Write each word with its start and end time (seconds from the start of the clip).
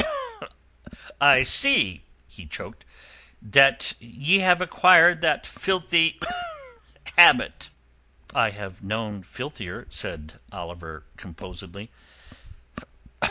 "I 1.21 1.43
see," 1.43 2.01
he 2.27 2.47
choked, 2.47 2.85
"that 3.39 3.93
ye 3.99 4.39
have 4.39 4.59
acquired 4.59 5.21
that 5.21 5.45
filthy 5.45 6.19
habit." 7.17 7.69
"I 8.33 8.49
have 8.49 8.81
known 8.83 9.21
filthier," 9.21 9.85
said 9.91 10.31
Sir 10.31 10.39
Oliver 10.51 11.05
composedly. 11.17 11.91